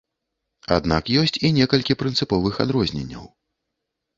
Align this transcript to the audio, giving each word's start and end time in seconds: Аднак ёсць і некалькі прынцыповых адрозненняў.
Аднак 0.77 1.11
ёсць 1.23 1.37
і 1.49 1.51
некалькі 1.59 1.97
прынцыповых 2.01 2.59
адрозненняў. 2.67 3.25